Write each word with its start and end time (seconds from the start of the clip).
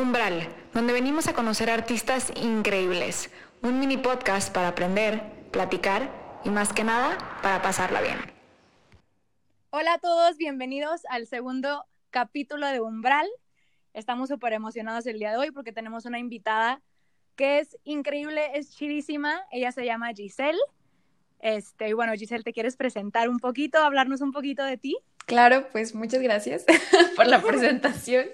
Umbral, 0.00 0.48
donde 0.72 0.94
venimos 0.94 1.28
a 1.28 1.34
conocer 1.34 1.68
artistas 1.68 2.32
increíbles. 2.34 3.30
Un 3.62 3.78
mini 3.78 3.98
podcast 3.98 4.50
para 4.52 4.68
aprender, 4.68 5.22
platicar 5.52 6.10
y 6.42 6.48
más 6.48 6.72
que 6.72 6.84
nada 6.84 7.18
para 7.42 7.60
pasarla 7.60 8.00
bien. 8.00 8.16
Hola 9.68 9.94
a 9.94 9.98
todos, 9.98 10.38
bienvenidos 10.38 11.02
al 11.10 11.26
segundo 11.26 11.84
capítulo 12.08 12.66
de 12.66 12.80
Umbral. 12.80 13.28
Estamos 13.92 14.30
súper 14.30 14.54
emocionados 14.54 15.06
el 15.06 15.18
día 15.18 15.32
de 15.32 15.36
hoy 15.36 15.50
porque 15.50 15.70
tenemos 15.70 16.06
una 16.06 16.18
invitada 16.18 16.80
que 17.36 17.58
es 17.58 17.76
increíble, 17.84 18.52
es 18.54 18.74
chidísima. 18.74 19.42
Ella 19.50 19.70
se 19.70 19.84
llama 19.84 20.14
Giselle. 20.14 20.58
Este, 21.40 21.90
y 21.90 21.92
bueno, 21.92 22.14
Giselle, 22.14 22.42
¿te 22.42 22.54
quieres 22.54 22.76
presentar 22.76 23.28
un 23.28 23.38
poquito, 23.38 23.78
hablarnos 23.78 24.22
un 24.22 24.32
poquito 24.32 24.64
de 24.64 24.78
ti? 24.78 24.96
Claro, 25.30 25.68
pues 25.70 25.94
muchas 25.94 26.20
gracias 26.20 26.64
por 27.14 27.28
la 27.28 27.40
presentación. 27.40 28.26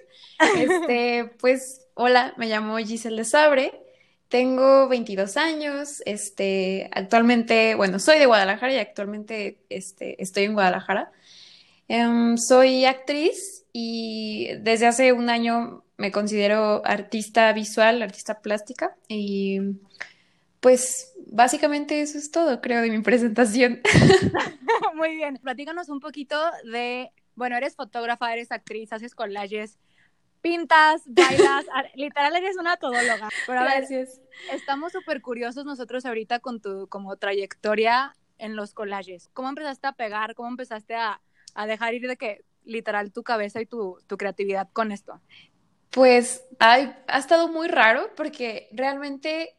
Este, 0.56 1.30
pues, 1.38 1.86
hola, 1.92 2.32
me 2.38 2.46
llamo 2.46 2.78
Giselle 2.78 3.18
de 3.18 3.24
Sabre, 3.26 3.78
tengo 4.30 4.88
22 4.88 5.36
años, 5.36 6.02
este, 6.06 6.88
actualmente, 6.92 7.74
bueno, 7.74 7.98
soy 7.98 8.18
de 8.18 8.24
Guadalajara 8.24 8.72
y 8.72 8.78
actualmente 8.78 9.58
este, 9.68 10.22
estoy 10.22 10.44
en 10.44 10.54
Guadalajara. 10.54 11.12
Em, 11.86 12.38
soy 12.38 12.86
actriz 12.86 13.66
y 13.74 14.52
desde 14.60 14.86
hace 14.86 15.12
un 15.12 15.28
año 15.28 15.84
me 15.98 16.10
considero 16.10 16.80
artista 16.86 17.52
visual, 17.52 18.00
artista 18.00 18.40
plástica 18.40 18.96
y 19.06 19.60
pues 20.60 21.14
básicamente 21.26 22.00
eso 22.00 22.18
es 22.18 22.30
todo, 22.30 22.60
creo, 22.60 22.82
de 22.82 22.90
mi 22.90 23.02
presentación. 23.02 23.80
Muy 24.94 25.16
bien. 25.16 25.38
Platícanos 25.42 25.88
un 25.88 26.00
poquito 26.00 26.36
de, 26.64 27.10
bueno, 27.34 27.56
eres 27.56 27.76
fotógrafa, 27.76 28.32
eres 28.32 28.50
actriz, 28.52 28.92
haces 28.92 29.14
collages, 29.14 29.78
pintas, 30.40 31.02
bailas, 31.06 31.66
literal 31.94 32.34
eres 32.36 32.56
una 32.56 32.76
todóloga. 32.76 33.28
Pero 33.46 33.60
Gracias. 33.60 34.20
estamos 34.52 34.92
súper 34.92 35.20
curiosos 35.20 35.64
nosotros 35.64 36.06
ahorita 36.06 36.38
con 36.40 36.60
tu 36.60 36.88
como 36.88 37.16
trayectoria 37.16 38.16
en 38.38 38.56
los 38.56 38.74
collages. 38.74 39.28
¿Cómo 39.32 39.48
empezaste 39.48 39.86
a 39.86 39.92
pegar? 39.92 40.34
¿Cómo 40.34 40.48
empezaste 40.48 40.94
a, 40.94 41.20
a 41.54 41.66
dejar 41.66 41.94
ir 41.94 42.06
de 42.06 42.16
que 42.16 42.44
literal 42.64 43.12
tu 43.12 43.22
cabeza 43.22 43.60
y 43.60 43.66
tu, 43.66 43.98
tu 44.06 44.16
creatividad 44.16 44.68
con 44.72 44.92
esto? 44.92 45.20
Pues 45.90 46.44
ha 46.58 46.78
estado 47.18 47.48
muy 47.48 47.68
raro 47.68 48.10
porque 48.16 48.68
realmente 48.72 49.56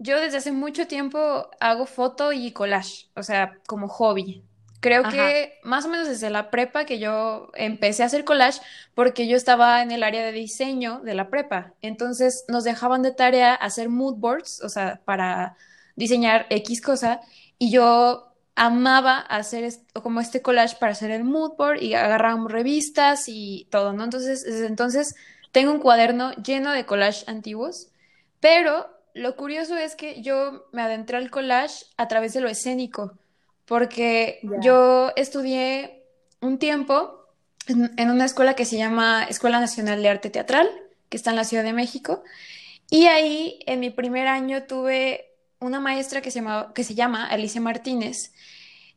yo 0.00 0.18
desde 0.18 0.38
hace 0.38 0.50
mucho 0.50 0.86
tiempo 0.86 1.50
hago 1.60 1.84
foto 1.84 2.32
y 2.32 2.52
collage, 2.52 3.08
o 3.14 3.22
sea, 3.22 3.58
como 3.66 3.86
hobby. 3.86 4.42
Creo 4.80 5.02
que 5.02 5.58
más 5.62 5.84
o 5.84 5.90
menos 5.90 6.08
desde 6.08 6.30
la 6.30 6.50
prepa 6.50 6.86
que 6.86 6.98
yo 6.98 7.50
empecé 7.52 8.02
a 8.02 8.06
hacer 8.06 8.24
collage 8.24 8.62
porque 8.94 9.28
yo 9.28 9.36
estaba 9.36 9.82
en 9.82 9.90
el 9.90 10.02
área 10.02 10.24
de 10.24 10.32
diseño 10.32 11.00
de 11.00 11.12
la 11.12 11.28
prepa. 11.28 11.74
Entonces 11.82 12.46
nos 12.48 12.64
dejaban 12.64 13.02
de 13.02 13.12
tarea 13.12 13.54
hacer 13.54 13.90
mood 13.90 14.14
boards, 14.14 14.62
o 14.62 14.70
sea, 14.70 15.02
para 15.04 15.58
diseñar 15.96 16.46
X 16.48 16.80
cosa. 16.80 17.20
Y 17.58 17.70
yo 17.70 18.32
amaba 18.54 19.18
hacer 19.18 19.70
como 20.02 20.22
este 20.22 20.40
collage 20.40 20.76
para 20.80 20.92
hacer 20.92 21.10
el 21.10 21.24
mood 21.24 21.56
board 21.58 21.82
y 21.82 21.92
agarrábamos 21.92 22.50
revistas 22.50 23.24
y 23.26 23.68
todo, 23.70 23.92
¿no? 23.92 24.04
Entonces, 24.04 24.44
desde 24.44 24.66
entonces 24.66 25.14
tengo 25.52 25.72
un 25.72 25.80
cuaderno 25.80 26.32
lleno 26.36 26.72
de 26.72 26.86
collage 26.86 27.24
antiguos, 27.26 27.88
pero 28.40 28.88
lo 29.14 29.36
curioso 29.36 29.76
es 29.76 29.96
que 29.96 30.22
yo 30.22 30.66
me 30.72 30.82
adentré 30.82 31.16
al 31.16 31.30
collage 31.30 31.84
a 31.96 32.08
través 32.08 32.32
de 32.32 32.40
lo 32.40 32.48
escénico, 32.48 33.18
porque 33.66 34.40
yo 34.60 35.12
estudié 35.16 36.04
un 36.40 36.58
tiempo 36.58 37.26
en, 37.66 38.10
una 38.10 38.24
escuela 38.24 38.54
que 38.54 38.64
se 38.64 38.76
llama 38.76 39.24
Escuela 39.28 39.60
Nacional 39.60 40.02
de 40.02 40.08
Arte 40.08 40.30
Teatral, 40.30 40.68
que 41.08 41.16
está 41.16 41.30
en 41.30 41.36
la 41.36 41.44
Ciudad 41.44 41.64
de 41.64 41.72
México, 41.72 42.22
y 42.88 43.06
ahí 43.06 43.60
en 43.66 43.80
mi 43.80 43.90
primer 43.90 44.26
año 44.26 44.64
tuve 44.64 45.32
una 45.60 45.78
maestra 45.78 46.20
que 46.20 46.30
se, 46.30 46.40
llama, 46.40 46.72
que 46.74 46.84
se 46.84 46.94
llama 46.94 47.26
Alicia 47.26 47.60
Martínez, 47.60 48.32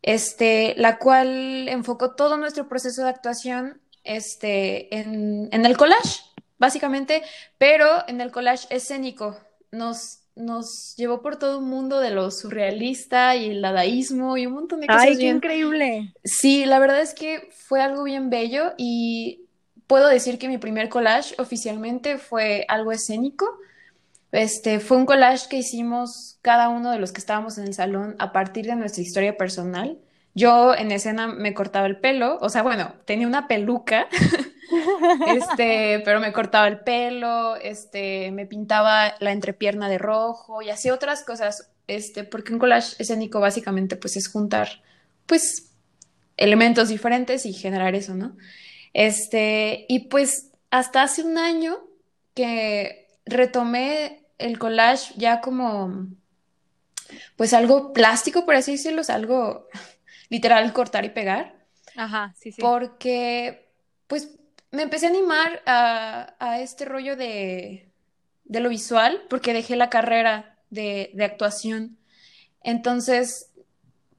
este, 0.01 0.73
la 0.77 0.97
cual 0.97 1.67
enfocó 1.69 2.15
todo 2.15 2.37
nuestro 2.37 2.67
proceso 2.67 3.03
de 3.03 3.09
actuación 3.09 3.81
este, 4.03 4.95
en, 4.97 5.49
en 5.51 5.65
el 5.65 5.77
collage, 5.77 6.21
básicamente, 6.57 7.23
pero 7.57 8.07
en 8.07 8.21
el 8.21 8.31
collage 8.31 8.67
escénico 8.69 9.37
nos, 9.73 10.19
nos 10.35 10.95
llevó 10.95 11.21
por 11.21 11.37
todo 11.37 11.59
un 11.59 11.69
mundo 11.69 11.99
de 11.99 12.11
lo 12.11 12.31
surrealista 12.31 13.35
y 13.35 13.49
el 13.49 13.61
dadaísmo 13.61 14.37
y 14.37 14.45
un 14.45 14.53
montón 14.53 14.81
de 14.81 14.87
cosas. 14.87 15.03
¡Ay, 15.03 15.17
qué 15.17 15.27
increíble! 15.27 16.13
Sí, 16.23 16.65
la 16.65 16.79
verdad 16.79 17.01
es 17.01 17.13
que 17.13 17.49
fue 17.51 17.81
algo 17.81 18.03
bien 18.03 18.29
bello 18.29 18.73
y 18.77 19.45
puedo 19.87 20.07
decir 20.07 20.37
que 20.37 20.47
mi 20.47 20.57
primer 20.57 20.89
collage 20.89 21.35
oficialmente 21.39 22.17
fue 22.17 22.65
algo 22.69 22.91
escénico. 22.91 23.59
Este, 24.31 24.79
fue 24.79 24.97
un 24.97 25.05
collage 25.05 25.47
que 25.49 25.57
hicimos 25.57 26.39
cada 26.41 26.69
uno 26.69 26.91
de 26.91 26.99
los 26.99 27.11
que 27.11 27.19
estábamos 27.19 27.57
en 27.57 27.65
el 27.65 27.73
salón 27.73 28.15
a 28.19 28.31
partir 28.31 28.65
de 28.65 28.75
nuestra 28.75 29.03
historia 29.03 29.37
personal. 29.37 29.99
Yo 30.33 30.73
en 30.73 30.91
escena 30.91 31.27
me 31.27 31.53
cortaba 31.53 31.85
el 31.85 31.97
pelo, 31.99 32.39
o 32.41 32.49
sea, 32.49 32.63
bueno, 32.63 32.93
tenía 33.05 33.27
una 33.27 33.47
peluca 33.47 34.07
este, 35.27 36.01
pero 36.05 36.19
me 36.19 36.33
cortaba 36.33 36.67
el 36.67 36.79
pelo, 36.79 37.55
este, 37.55 38.31
me 38.31 38.45
pintaba 38.45 39.15
la 39.19 39.31
entrepierna 39.31 39.89
de 39.89 39.97
rojo 39.97 40.61
y 40.61 40.69
hacía 40.69 40.93
otras 40.93 41.23
cosas, 41.23 41.71
este, 41.87 42.23
porque 42.23 42.53
un 42.53 42.59
collage 42.59 42.95
escénico 42.99 43.39
básicamente 43.39 43.95
pues 43.95 44.17
es 44.17 44.27
juntar, 44.27 44.81
pues, 45.25 45.71
elementos 46.37 46.89
diferentes 46.89 47.45
y 47.45 47.53
generar 47.53 47.95
eso, 47.95 48.15
¿no? 48.15 48.35
Este, 48.93 49.85
y 49.87 50.07
pues 50.07 50.51
hasta 50.71 51.03
hace 51.03 51.23
un 51.23 51.37
año 51.37 51.77
que 52.33 53.07
retomé 53.25 54.25
el 54.37 54.59
collage 54.59 55.13
ya 55.17 55.41
como, 55.41 56.07
pues 57.35 57.53
algo 57.53 57.93
plástico, 57.93 58.45
por 58.45 58.55
así 58.55 58.73
decirlo, 58.73 59.01
algo 59.07 59.67
literal 60.29 60.73
cortar 60.73 61.05
y 61.05 61.09
pegar. 61.09 61.55
Ajá, 61.95 62.33
sí, 62.39 62.51
sí. 62.51 62.61
Porque, 62.61 63.69
pues, 64.07 64.29
me 64.73 64.81
empecé 64.81 65.05
a 65.05 65.09
animar 65.09 65.61
a, 65.67 66.59
este 66.59 66.83
rollo 66.83 67.15
de, 67.15 67.91
lo 68.49 68.69
visual 68.69 69.21
porque 69.29 69.53
dejé 69.53 69.75
la 69.75 69.89
carrera 69.89 70.57
de, 70.71 71.15
actuación. 71.23 71.97
Entonces, 72.63 73.51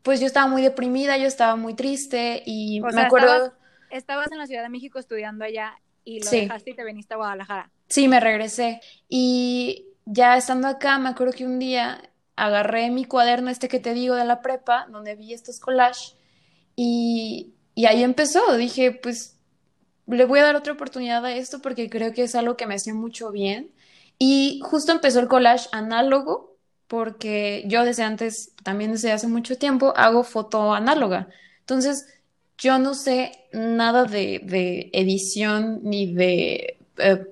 pues 0.03 0.21
yo 0.21 0.27
estaba 0.27 0.47
muy 0.47 0.63
deprimida, 0.63 1.19
yo 1.19 1.27
estaba 1.27 1.57
muy 1.57 1.75
triste 1.75 2.43
y 2.47 2.81
me 2.81 3.03
acuerdo... 3.03 3.53
Estabas, 3.91 4.31
en 4.33 4.39
la 4.39 4.47
Ciudad 4.47 4.63
de 4.63 4.69
México 4.69 4.99
estudiando 4.99 5.45
allá 5.45 5.75
y 6.05 6.23
lo 6.23 6.31
dejaste 6.31 6.71
y 6.71 6.75
te 6.75 6.85
viniste 6.85 7.15
a 7.15 7.17
Guadalajara. 7.17 7.71
Sí, 7.89 8.09
me 8.09 8.19
regresé. 8.19 8.81
Y 9.09 9.87
ya 10.05 10.37
estando 10.37 10.69
acá, 10.69 10.99
me 10.99 11.09
acuerdo 11.09 11.33
que 11.33 11.47
un 11.47 11.59
día 11.59 12.11
agarré 12.37 12.91
mi 12.91 13.05
cuaderno 13.05 13.51
este 13.51 13.69
que 13.69 13.79
te 13.79 13.95
digo 13.95 14.15
de 14.17 14.25
la 14.25 14.41
prepa, 14.41 14.87
donde 14.91 15.15
vi 15.15 15.33
estos 15.33 15.61
collages, 15.61 16.17
y, 16.75 17.55
y 17.77 17.87
ahí 17.87 18.03
empezó. 18.03 18.57
Dije, 18.57 18.91
pues 18.91 19.34
le 20.07 20.25
voy 20.25 20.41
a 20.41 20.45
dar 20.45 20.57
otra 20.57 20.73
oportunidad 20.73 21.25
a 21.25 21.35
esto 21.35 21.61
porque 21.61 21.89
creo 21.89 22.13
que 22.13 22.23
es 22.23 22.35
algo 22.35 22.57
que 22.57 22.67
me 22.67 22.75
hacía 22.75 22.95
mucho 22.95 23.31
bien. 23.31 23.71
Y 24.19 24.61
justo 24.63 24.93
empezó 24.93 25.21
el 25.21 25.29
collage 25.29 25.69
análogo 25.73 26.57
porque 26.87 27.65
yo 27.67 27.85
desde 27.85 28.03
antes, 28.03 28.53
también 28.63 28.93
desde 28.93 29.13
hace 29.13 29.27
mucho 29.27 29.57
tiempo, 29.59 29.95
hago 29.97 30.23
foto 30.23 30.75
análoga. 30.75 31.29
Entonces, 31.61 32.07
yo 32.59 32.79
no 32.79 32.95
sé 32.95 33.33
nada 33.53 34.05
de, 34.05 34.91
edición 34.93 35.81
ni 35.83 36.13
de... 36.13 36.79
Eh, 36.99 37.27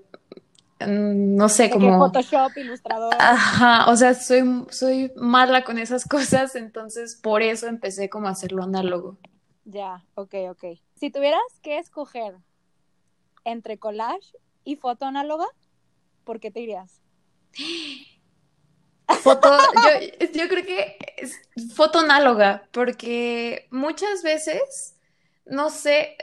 no 0.85 1.49
sé, 1.49 1.71
como... 1.71 1.97
Photoshop, 1.99 2.57
ilustrador. 2.57 3.15
Ajá, 3.21 3.89
o 3.89 3.97
sea, 3.97 4.15
soy, 4.15 4.43
soy 4.71 5.13
mala 5.15 5.63
con 5.63 5.79
esas 5.79 6.05
cosas, 6.09 6.57
entonces 6.57 7.15
por 7.23 7.43
eso 7.43 7.69
empecé 7.69 8.09
como 8.09 8.27
a 8.27 8.31
hacerlo 8.33 8.65
análogo. 8.65 9.17
Ya, 9.65 10.03
ok, 10.17 10.35
ok. 10.51 10.65
Si 10.97 11.11
tuvieras 11.11 11.41
que 11.63 11.79
escoger 11.79 12.35
entre 13.45 13.79
collage 13.79 14.37
y 14.65 14.77
foto 14.77 15.07
análoga, 15.07 15.47
¿por 16.25 16.41
qué 16.41 16.51
te 16.51 16.61
irías? 16.61 17.01
Foto, 19.23 19.57
yo, 20.35 20.49
creo 20.49 20.65
que 20.65 20.97
es 21.17 21.39
foto 21.75 22.01
análoga, 22.01 22.69
porque 22.73 23.69
muchas 23.71 24.23
veces, 24.23 24.97
no 25.45 25.71
sé, 25.71 26.17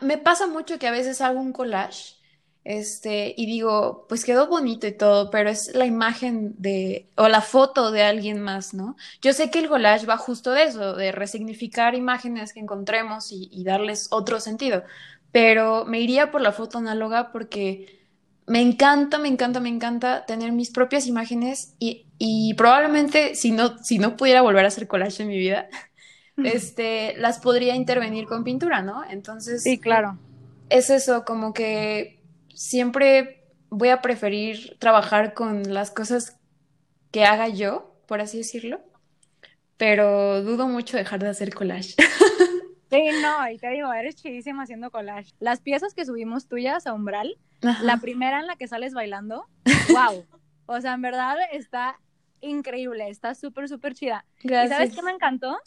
me 0.00 0.18
pasa 0.18 0.46
mucho 0.46 0.78
que 0.78 0.86
a 0.86 0.92
veces 0.92 1.20
hago 1.20 1.40
un 1.40 1.52
collage 1.52 2.16
este, 2.64 3.34
y 3.36 3.46
digo, 3.46 4.06
pues 4.08 4.24
quedó 4.24 4.46
bonito 4.46 4.86
y 4.86 4.92
todo, 4.92 5.30
pero 5.30 5.50
es 5.50 5.74
la 5.74 5.84
imagen 5.84 6.54
de, 6.58 7.08
o 7.16 7.26
la 7.28 7.40
foto 7.40 7.90
de 7.90 8.02
alguien 8.02 8.40
más, 8.40 8.72
¿no? 8.72 8.96
Yo 9.20 9.32
sé 9.32 9.50
que 9.50 9.58
el 9.58 9.68
collage 9.68 10.06
va 10.06 10.16
justo 10.16 10.52
de 10.52 10.64
eso, 10.64 10.94
de 10.94 11.10
resignificar 11.10 11.96
imágenes 11.96 12.52
que 12.52 12.60
encontremos 12.60 13.32
y 13.32 13.64
darles 13.64 14.06
otro 14.12 14.38
sentido, 14.38 14.84
pero 15.32 15.84
me 15.86 16.00
iría 16.00 16.30
por 16.30 16.40
la 16.40 16.52
foto 16.52 16.78
análoga 16.78 17.32
porque 17.32 18.02
me 18.46 18.60
encanta, 18.60 19.18
me 19.18 19.28
encanta, 19.28 19.60
me 19.60 19.68
encanta 19.68 20.26
tener 20.26 20.52
mis 20.52 20.70
propias 20.70 21.06
imágenes 21.06 21.74
y, 21.78 22.06
y 22.18 22.54
probablemente 22.54 23.34
si 23.34 23.50
no, 23.50 23.78
si 23.78 23.98
no 23.98 24.16
pudiera 24.16 24.42
volver 24.42 24.64
a 24.64 24.68
hacer 24.68 24.86
collage 24.86 25.22
en 25.22 25.28
mi 25.28 25.38
vida, 25.38 25.68
este, 26.36 27.16
las 27.16 27.38
podría 27.38 27.74
intervenir 27.74 28.26
con 28.26 28.44
pintura, 28.44 28.82
¿no? 28.82 29.02
Entonces... 29.08 29.62
Sí, 29.62 29.78
claro. 29.78 30.18
Es 30.68 30.90
eso, 30.90 31.24
como 31.24 31.52
que 31.52 32.22
siempre 32.54 33.44
voy 33.70 33.88
a 33.88 34.02
preferir 34.02 34.76
trabajar 34.78 35.34
con 35.34 35.72
las 35.72 35.90
cosas 35.90 36.36
que 37.10 37.24
haga 37.24 37.48
yo, 37.48 37.94
por 38.06 38.20
así 38.20 38.38
decirlo, 38.38 38.80
pero 39.76 40.42
dudo 40.42 40.68
mucho 40.68 40.96
dejar 40.96 41.20
de 41.20 41.28
hacer 41.28 41.54
collage. 41.54 41.94
Sí, 42.92 43.08
no, 43.22 43.50
y 43.50 43.58
te 43.58 43.70
digo, 43.70 43.90
eres 43.92 44.16
chidísima 44.16 44.64
haciendo 44.64 44.90
collage. 44.90 45.32
Las 45.40 45.62
piezas 45.62 45.94
que 45.94 46.04
subimos 46.04 46.46
tuyas 46.46 46.86
a 46.86 46.92
Umbral, 46.92 47.38
la 47.60 47.96
primera 47.96 48.38
en 48.38 48.46
la 48.46 48.56
que 48.56 48.68
sales 48.68 48.92
bailando, 48.92 49.46
wow. 49.88 50.26
O 50.66 50.80
sea, 50.80 50.92
en 50.92 51.02
verdad 51.02 51.36
está 51.52 51.98
increíble, 52.42 53.08
está 53.08 53.34
súper, 53.34 53.68
súper 53.68 53.94
chida. 53.94 54.26
Gracias. 54.42 54.66
¿Y 54.66 54.74
sabes 54.74 54.94
qué 54.94 55.02
me 55.02 55.10
encantó? 55.10 55.58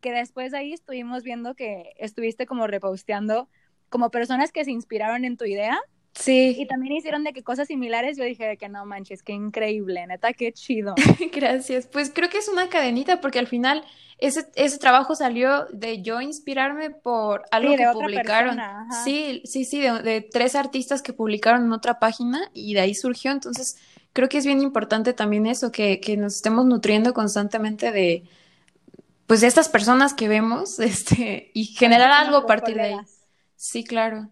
Que 0.00 0.12
después 0.12 0.52
de 0.52 0.58
ahí 0.58 0.72
estuvimos 0.74 1.22
viendo 1.22 1.54
que 1.54 1.94
estuviste 1.96 2.44
como 2.44 2.66
reposteando 2.66 3.48
como 3.88 4.10
personas 4.10 4.52
que 4.52 4.64
se 4.64 4.70
inspiraron 4.70 5.24
en 5.24 5.36
tu 5.36 5.44
idea. 5.44 5.80
Sí. 6.14 6.54
Y 6.58 6.66
también 6.66 6.94
hicieron 6.94 7.24
de 7.24 7.32
que 7.32 7.42
cosas 7.42 7.66
similares. 7.66 8.16
Yo 8.16 8.24
dije 8.24 8.46
de 8.46 8.56
que 8.56 8.68
no 8.68 8.86
manches, 8.86 9.22
qué 9.22 9.32
increíble, 9.32 10.06
neta, 10.06 10.32
qué 10.32 10.52
chido. 10.52 10.94
Gracias. 11.32 11.86
Pues 11.86 12.10
creo 12.14 12.30
que 12.30 12.38
es 12.38 12.48
una 12.48 12.68
cadenita 12.68 13.20
porque 13.20 13.40
al 13.40 13.48
final 13.48 13.84
ese, 14.18 14.46
ese 14.54 14.78
trabajo 14.78 15.16
salió 15.16 15.66
de 15.72 16.02
yo 16.02 16.20
inspirarme 16.20 16.90
por 16.90 17.42
algo 17.50 17.76
que 17.76 17.86
publicaron. 17.92 18.58
sí, 19.04 19.42
sí, 19.44 19.64
sí, 19.64 19.80
de, 19.80 20.20
tres 20.20 20.54
artistas 20.54 21.02
que 21.02 21.12
publicaron 21.12 21.64
en 21.64 21.72
otra 21.72 21.98
página 21.98 22.50
y 22.54 22.74
de 22.74 22.80
ahí 22.80 22.94
surgió. 22.94 23.32
Entonces, 23.32 23.76
creo 24.12 24.28
que 24.28 24.38
es 24.38 24.46
bien 24.46 24.62
importante 24.62 25.12
también 25.14 25.46
eso, 25.46 25.72
que, 25.72 26.00
que 26.00 26.16
nos 26.16 26.36
estemos 26.36 26.64
nutriendo 26.64 27.12
constantemente 27.12 27.90
de, 27.90 28.22
pues, 29.26 29.40
de 29.40 29.48
estas 29.48 29.68
personas 29.68 30.14
que 30.14 30.28
vemos, 30.28 30.78
este, 30.78 31.50
y 31.54 31.64
generar 31.66 32.12
algo 32.12 32.36
a 32.36 32.46
partir 32.46 32.76
de 32.76 32.82
ahí. 32.82 32.96
Sí, 33.56 33.82
claro. 33.82 34.28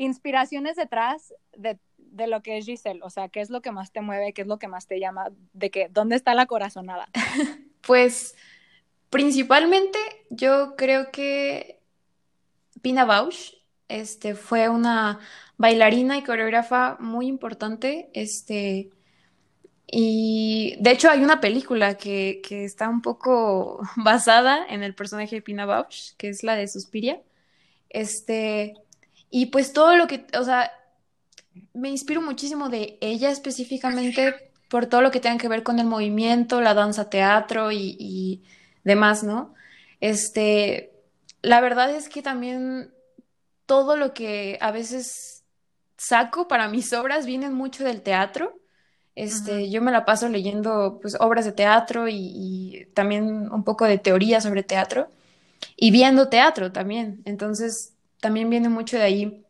Inspiraciones 0.00 0.76
detrás 0.76 1.34
de, 1.56 1.78
de 1.98 2.26
lo 2.26 2.42
que 2.42 2.58
es 2.58 2.66
Giselle, 2.66 3.00
o 3.02 3.10
sea, 3.10 3.28
¿qué 3.28 3.40
es 3.40 3.50
lo 3.50 3.60
que 3.60 3.72
más 3.72 3.92
te 3.92 4.00
mueve? 4.00 4.32
¿Qué 4.32 4.42
es 4.42 4.48
lo 4.48 4.58
que 4.58 4.68
más 4.68 4.86
te 4.86 4.98
llama? 4.98 5.30
¿De 5.52 5.70
que 5.70 5.88
dónde 5.88 6.16
está 6.16 6.34
la 6.34 6.46
corazonada? 6.46 7.08
pues 7.86 8.34
Principalmente, 9.10 9.98
yo 10.30 10.76
creo 10.76 11.10
que 11.10 11.80
Pina 12.80 13.04
Bausch 13.04 13.54
este, 13.88 14.36
fue 14.36 14.68
una 14.68 15.18
bailarina 15.56 16.16
y 16.16 16.22
coreógrafa 16.22 16.96
muy 17.00 17.26
importante. 17.26 18.08
Este, 18.14 18.90
y 19.88 20.76
de 20.78 20.92
hecho 20.92 21.10
hay 21.10 21.24
una 21.24 21.40
película 21.40 21.96
que, 21.96 22.40
que, 22.48 22.64
está 22.64 22.88
un 22.88 23.02
poco 23.02 23.80
basada 23.96 24.64
en 24.68 24.84
el 24.84 24.94
personaje 24.94 25.36
de 25.36 25.42
Pina 25.42 25.66
Bausch, 25.66 26.14
que 26.16 26.28
es 26.28 26.44
la 26.44 26.54
de 26.54 26.68
Suspiria. 26.68 27.20
Este, 27.88 28.74
y 29.30 29.46
pues 29.46 29.72
todo 29.72 29.96
lo 29.96 30.06
que, 30.06 30.26
o 30.38 30.44
sea, 30.44 30.70
me 31.72 31.88
inspiro 31.88 32.20
muchísimo 32.20 32.68
de 32.68 32.98
ella 33.00 33.30
específicamente 33.30 34.50
por 34.68 34.86
todo 34.86 35.02
lo 35.02 35.10
que 35.10 35.20
tenga 35.20 35.38
que 35.38 35.48
ver 35.48 35.62
con 35.62 35.78
el 35.78 35.86
movimiento, 35.86 36.60
la 36.60 36.74
danza 36.74 37.10
teatro 37.10 37.72
y 37.72 38.42
demás, 38.84 39.24
¿no? 39.24 39.54
Este, 40.00 40.92
la 41.42 41.60
verdad 41.60 41.90
es 41.94 42.08
que 42.08 42.22
también 42.22 42.92
todo 43.66 43.96
lo 43.96 44.14
que 44.14 44.58
a 44.60 44.72
veces 44.72 45.44
saco 45.96 46.48
para 46.48 46.68
mis 46.68 46.92
obras 46.92 47.26
vienen 47.26 47.52
mucho 47.52 47.84
del 47.84 48.02
teatro. 48.02 48.58
Este, 49.14 49.70
yo 49.70 49.82
me 49.82 49.92
la 49.92 50.04
paso 50.04 50.28
leyendo 50.28 50.98
pues 51.02 51.16
obras 51.20 51.44
de 51.44 51.52
teatro 51.52 52.08
y, 52.08 52.16
y, 52.16 52.86
también 52.94 53.52
un 53.52 53.64
poco 53.64 53.84
de 53.84 53.98
teoría 53.98 54.40
sobre 54.40 54.62
teatro 54.62 55.08
y 55.76 55.90
viendo 55.90 56.28
teatro 56.28 56.72
también. 56.72 57.20
Entonces, 57.26 57.92
también 58.20 58.50
viene 58.50 58.68
mucho 58.68 58.96
de 58.96 59.02
ahí. 59.02 59.44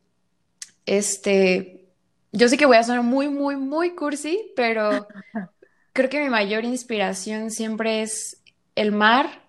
Este, 0.87 1.89
yo 2.33 2.49
sé 2.49 2.57
que 2.57 2.67
voy 2.67 2.77
a 2.77 2.83
sonar 2.83 3.03
muy, 3.03 3.29
muy, 3.29 3.57
muy 3.57 3.95
cursi, 3.95 4.53
pero 4.57 5.07
creo 5.93 6.09
que 6.09 6.23
mi 6.23 6.29
mayor 6.29 6.65
inspiración 6.65 7.51
siempre 7.51 8.03
es 8.03 8.43
el 8.75 8.93
mar, 8.93 9.43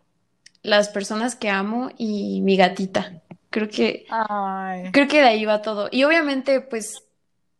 las 0.63 0.89
personas 0.89 1.35
que 1.35 1.49
amo 1.49 1.91
y 1.97 2.41
mi 2.41 2.57
gatita. 2.57 3.21
Creo 3.49 3.67
que, 3.67 4.05
creo 4.91 5.07
que 5.07 5.21
de 5.21 5.27
ahí 5.27 5.45
va 5.45 5.61
todo. 5.61 5.89
Y 5.91 6.03
obviamente, 6.05 6.61
pues, 6.61 7.03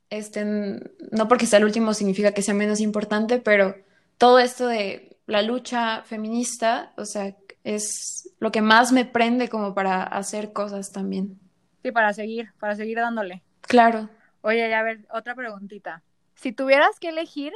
este, 0.09 0.45
no 0.45 1.27
porque 1.27 1.45
sea 1.45 1.59
el 1.59 1.65
último 1.65 1.93
significa 1.93 2.33
que 2.33 2.41
sea 2.41 2.53
menos 2.53 2.79
importante, 2.79 3.39
pero 3.39 3.75
todo 4.17 4.39
esto 4.39 4.67
de 4.67 5.17
la 5.25 5.41
lucha 5.41 6.03
feminista, 6.03 6.93
o 6.97 7.05
sea, 7.05 7.35
es 7.63 8.29
lo 8.39 8.51
que 8.51 8.61
más 8.61 8.91
me 8.91 9.05
prende 9.05 9.49
como 9.49 9.73
para 9.73 10.03
hacer 10.03 10.53
cosas 10.53 10.91
también. 10.91 11.39
Sí, 11.81 11.91
para 11.91 12.13
seguir, 12.13 12.51
para 12.59 12.75
seguir 12.75 12.97
dándole. 12.97 13.43
Claro. 13.61 14.09
Oye, 14.41 14.73
a 14.73 14.83
ver, 14.83 15.05
otra 15.11 15.35
preguntita. 15.35 16.03
Si 16.35 16.51
tuvieras 16.51 16.99
que 16.99 17.09
elegir 17.09 17.53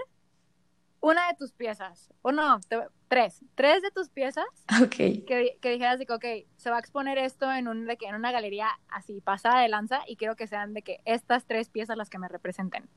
una 1.00 1.28
de 1.28 1.36
tus 1.36 1.52
piezas, 1.52 2.10
o 2.24 2.32
no, 2.32 2.60
tres, 3.08 3.42
tres 3.54 3.82
de 3.84 3.92
tus 3.92 4.10
piezas 4.10 4.46
okay. 4.84 5.22
que, 5.22 5.58
que, 5.62 5.72
dijeras 5.72 6.00
de 6.00 6.06
que, 6.06 6.14
ok, 6.14 6.26
se 6.58 6.70
va 6.70 6.78
a 6.78 6.80
exponer 6.80 7.18
esto 7.18 7.52
en, 7.52 7.68
un, 7.68 7.86
de 7.86 7.98
que, 7.98 8.08
en 8.08 8.16
una 8.16 8.32
galería 8.32 8.70
así 8.90 9.22
pasada 9.22 9.62
de 9.62 9.70
lanza 9.70 10.02
y 10.08 10.16
quiero 10.16 10.36
que 10.36 10.48
sean 10.48 10.74
de 10.74 10.82
que 10.82 11.02
estas 11.06 11.46
tres 11.46 11.70
piezas 11.70 11.98
las 11.98 12.10
que 12.10 12.18
me 12.18 12.28
representen. 12.28 12.90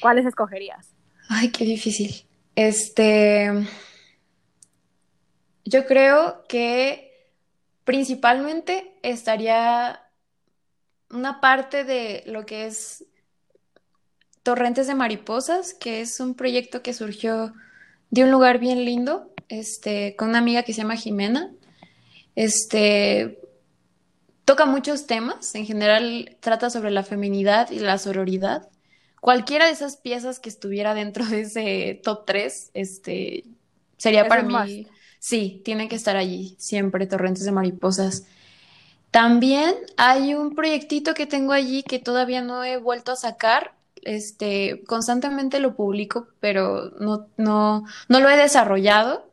¿Cuáles 0.00 0.24
escogerías? 0.26 0.94
Ay, 1.28 1.50
qué 1.50 1.64
difícil. 1.64 2.26
Este, 2.54 3.52
yo 5.64 5.86
creo 5.86 6.44
que 6.48 7.28
principalmente 7.84 8.98
estaría 9.02 10.07
una 11.10 11.40
parte 11.40 11.84
de 11.84 12.22
lo 12.26 12.44
que 12.46 12.66
es 12.66 13.04
Torrentes 14.42 14.86
de 14.86 14.94
Mariposas, 14.94 15.74
que 15.74 16.00
es 16.00 16.20
un 16.20 16.34
proyecto 16.34 16.82
que 16.82 16.94
surgió 16.94 17.52
de 18.10 18.24
un 18.24 18.30
lugar 18.30 18.58
bien 18.58 18.84
lindo, 18.84 19.32
este, 19.48 20.16
con 20.16 20.30
una 20.30 20.38
amiga 20.38 20.62
que 20.62 20.72
se 20.72 20.82
llama 20.82 20.96
Jimena. 20.96 21.50
Este, 22.34 23.40
toca 24.44 24.64
muchos 24.64 25.06
temas, 25.06 25.54
en 25.54 25.66
general 25.66 26.36
trata 26.40 26.70
sobre 26.70 26.90
la 26.90 27.02
feminidad 27.02 27.70
y 27.70 27.80
la 27.80 27.98
sororidad. 27.98 28.68
Cualquiera 29.20 29.66
de 29.66 29.72
esas 29.72 29.96
piezas 29.96 30.38
que 30.38 30.48
estuviera 30.48 30.94
dentro 30.94 31.26
de 31.26 31.40
ese 31.42 32.00
top 32.02 32.24
3, 32.24 32.70
este, 32.74 33.44
sería 33.96 34.28
para 34.28 34.42
mí, 34.42 34.86
sí, 35.18 35.60
tiene 35.64 35.88
que 35.88 35.96
estar 35.96 36.16
allí, 36.16 36.56
siempre 36.58 37.06
Torrentes 37.06 37.44
de 37.44 37.52
Mariposas. 37.52 38.26
También 39.10 39.74
hay 39.96 40.34
un 40.34 40.54
proyectito 40.54 41.14
que 41.14 41.26
tengo 41.26 41.52
allí 41.52 41.82
que 41.82 41.98
todavía 41.98 42.42
no 42.42 42.64
he 42.64 42.76
vuelto 42.76 43.12
a 43.12 43.16
sacar, 43.16 43.74
este, 44.02 44.84
constantemente 44.86 45.60
lo 45.60 45.74
publico, 45.74 46.28
pero 46.40 46.90
no, 47.00 47.26
no, 47.36 47.84
no 48.08 48.20
lo 48.20 48.28
he 48.28 48.36
desarrollado. 48.36 49.28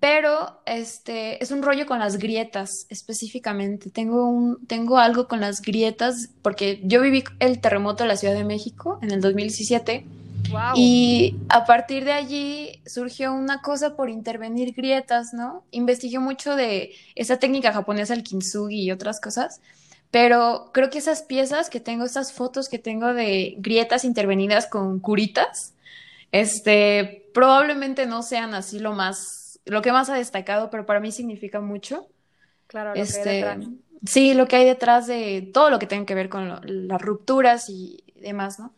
Pero 0.00 0.62
este 0.64 1.42
es 1.44 1.50
un 1.50 1.62
rollo 1.62 1.84
con 1.84 1.98
las 1.98 2.16
grietas 2.16 2.86
específicamente. 2.88 3.90
Tengo 3.90 4.26
un, 4.30 4.66
tengo 4.66 4.96
algo 4.98 5.28
con 5.28 5.40
las 5.40 5.60
grietas 5.60 6.30
porque 6.40 6.80
yo 6.84 7.02
viví 7.02 7.22
el 7.38 7.60
terremoto 7.60 8.04
de 8.04 8.08
la 8.08 8.16
Ciudad 8.16 8.34
de 8.34 8.44
México 8.44 8.98
en 9.02 9.10
el 9.10 9.20
2017. 9.20 10.06
Y 10.74 11.36
a 11.48 11.64
partir 11.64 12.04
de 12.04 12.12
allí 12.12 12.80
surgió 12.86 13.32
una 13.32 13.62
cosa 13.62 13.96
por 13.96 14.10
intervenir 14.10 14.74
grietas, 14.74 15.32
¿no? 15.32 15.64
Investigué 15.70 16.18
mucho 16.18 16.56
de 16.56 16.92
esa 17.14 17.38
técnica 17.38 17.72
japonesa, 17.72 18.14
el 18.14 18.22
kintsugi 18.22 18.82
y 18.82 18.92
otras 18.92 19.20
cosas. 19.20 19.60
Pero 20.10 20.70
creo 20.72 20.90
que 20.90 20.98
esas 20.98 21.22
piezas 21.22 21.70
que 21.70 21.80
tengo, 21.80 22.04
estas 22.04 22.32
fotos 22.32 22.68
que 22.68 22.78
tengo 22.78 23.14
de 23.14 23.54
grietas 23.58 24.04
intervenidas 24.04 24.66
con 24.66 24.98
curitas, 24.98 25.74
este, 26.32 27.28
probablemente 27.32 28.06
no 28.06 28.22
sean 28.22 28.54
así 28.54 28.80
lo 28.80 28.92
más, 28.92 29.60
lo 29.64 29.82
que 29.82 29.92
más 29.92 30.10
ha 30.10 30.14
destacado, 30.14 30.70
pero 30.70 30.84
para 30.84 31.00
mí 31.00 31.12
significa 31.12 31.60
mucho. 31.60 32.08
Claro, 32.66 32.94
lo 32.94 33.00
este, 33.00 33.22
que 33.22 33.28
hay 33.30 33.36
este, 33.36 33.46
detrás. 33.46 33.74
Sí, 34.04 34.34
lo 34.34 34.48
que 34.48 34.56
hay 34.56 34.64
detrás 34.64 35.06
de 35.06 35.50
todo 35.52 35.70
lo 35.70 35.78
que 35.78 35.86
tiene 35.86 36.06
que 36.06 36.14
ver 36.14 36.28
con 36.28 36.60
las 36.64 37.02
rupturas 37.02 37.68
y 37.68 38.02
demás, 38.16 38.58
¿no? 38.58 38.72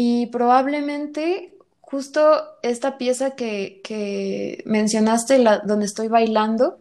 Y 0.00 0.26
probablemente 0.26 1.58
justo 1.80 2.20
esta 2.62 2.98
pieza 2.98 3.34
que, 3.34 3.80
que 3.82 4.62
mencionaste, 4.64 5.40
la, 5.40 5.58
donde 5.58 5.86
estoy 5.86 6.06
bailando, 6.06 6.78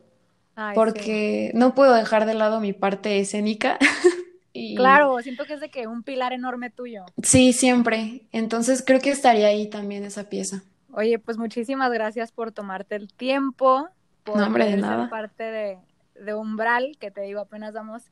porque 0.76 1.50
no 1.56 1.74
puedo 1.74 1.96
dejar 1.96 2.28
de 2.28 2.36
lado 2.36 2.60
mi 2.60 2.74
parte 2.74 3.20
escénica. 3.20 3.80
y... 4.54 4.76
Claro, 4.76 5.18
siento 5.24 5.46
que 5.46 5.56
es 5.56 5.62
de 5.62 5.72
que 5.72 5.88
un 5.88 6.04
pilar 6.04 6.32
enorme 6.32 6.70
tuyo. 6.70 7.06
Sí, 7.24 7.54
siempre. 7.54 8.28
Entonces 8.32 8.84
creo 8.86 9.00
que 9.00 9.10
estaría 9.10 9.48
ahí 9.48 9.68
también 9.68 10.04
esa 10.04 10.30
pieza. 10.30 10.62
Oye, 10.94 11.18
pues 11.18 11.40
muchísimas 11.40 11.92
gracias 11.92 12.32
por 12.32 12.52
tomarte 12.52 12.98
el 12.98 13.12
tiempo, 13.12 13.90
por 14.26 14.38
no, 14.38 14.54
de 14.64 14.78
nada. 14.78 15.10
parte 15.10 15.44
de, 15.44 15.80
de 16.24 16.36
Umbral, 16.36 16.98
que 17.00 17.10
te 17.10 17.22
digo, 17.22 17.40
apenas 17.40 17.74
vamos 17.74 18.04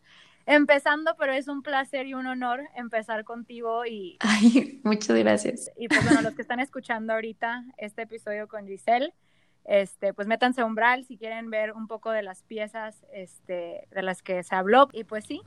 empezando, 0.46 1.16
pero 1.18 1.34
es 1.34 1.48
un 1.48 1.62
placer 1.62 2.08
y 2.08 2.14
un 2.14 2.28
honor 2.28 2.62
empezar 2.76 3.24
contigo 3.24 3.86
y... 3.86 4.18
Ay, 4.22 4.82
muchas 4.84 5.18
gracias. 5.18 5.70
Y 5.78 5.88
pues 5.88 6.04
bueno, 6.04 6.22
los 6.22 6.36
que 6.36 6.42
están 6.42 6.60
escuchando 6.60 7.14
ahorita 7.14 7.66
este 7.78 8.04
episodio 8.04 8.48
con 8.48 8.68
Giselle, 8.68 9.14
este, 9.66 10.14
pues 10.14 10.28
métanse 10.28 10.62
a 10.62 10.66
Umbral 10.66 11.06
si 11.06 11.18
quieren 11.18 11.50
ver 11.50 11.74
un 11.74 11.88
poco 11.88 12.12
de 12.12 12.22
las 12.22 12.44
piezas 12.44 13.04
este, 13.12 13.88
de 13.92 14.02
las 14.02 14.22
que 14.22 14.44
se 14.44 14.56
habló. 14.56 14.90
Y 14.94 15.04
pues 15.04 15.26
sí, 15.26 15.42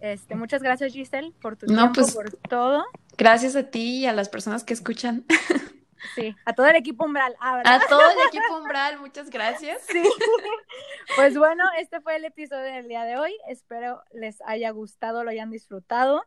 este, 0.00 0.34
muchas 0.34 0.62
gracias 0.62 0.92
Giselle 0.92 1.32
por 1.40 1.56
tu 1.56 1.66
tiempo, 1.66 1.92
pues, 1.94 2.14
por 2.14 2.30
todo. 2.48 2.84
Gracias 3.16 3.56
a 3.56 3.64
ti 3.64 3.98
y 3.98 4.06
a 4.06 4.12
las 4.12 4.28
personas 4.28 4.64
que 4.64 4.74
escuchan. 4.74 5.24
Sí, 6.14 6.34
a 6.44 6.52
todo 6.52 6.66
el 6.66 6.76
equipo 6.76 7.04
Umbral. 7.04 7.36
Ah, 7.40 7.62
a 7.64 7.80
todo 7.88 8.00
el 8.00 8.16
equipo 8.28 8.58
Umbral, 8.58 8.98
muchas 8.98 9.30
gracias. 9.30 9.82
Sí. 9.82 10.02
Pues 11.16 11.36
bueno, 11.36 11.64
este 11.78 12.00
fue 12.00 12.16
el 12.16 12.24
episodio 12.24 12.72
del 12.72 12.88
día 12.88 13.04
de 13.04 13.18
hoy. 13.18 13.36
Espero 13.46 14.02
les 14.12 14.40
haya 14.46 14.70
gustado, 14.70 15.24
lo 15.24 15.30
hayan 15.30 15.50
disfrutado. 15.50 16.22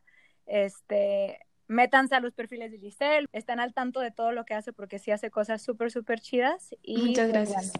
Este, 0.46 1.40
métanse 1.68 2.16
a 2.16 2.20
los 2.20 2.34
perfiles 2.34 2.72
de 2.72 2.80
Giselle, 2.80 3.28
están 3.32 3.60
al 3.60 3.74
tanto 3.74 4.00
de 4.00 4.12
todo 4.12 4.32
lo 4.32 4.46
que 4.46 4.54
hace 4.54 4.74
porque 4.74 5.00
sí 5.00 5.12
hace 5.12 5.32
cosas 5.32 5.62
súper, 5.62 5.92
súper 5.92 6.20
chidas. 6.20 6.76
Y 6.82 6.98
muchas 6.98 7.32
pues 7.32 7.50
gracias. 7.52 7.74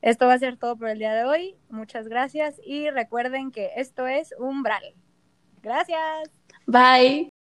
esto 0.00 0.26
va 0.26 0.34
a 0.34 0.38
ser 0.38 0.56
todo 0.56 0.76
por 0.76 0.88
el 0.88 0.98
día 0.98 1.14
de 1.14 1.24
hoy. 1.24 1.56
Muchas 1.68 2.08
gracias 2.08 2.60
y 2.64 2.90
recuerden 2.90 3.52
que 3.52 3.70
esto 3.76 4.06
es 4.06 4.34
Umbral. 4.38 4.94
Gracias. 5.62 6.30
Bye. 6.66 7.41